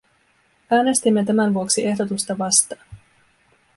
[0.71, 2.85] Äänestimme tämän vuoksi ehdotusta vastaan.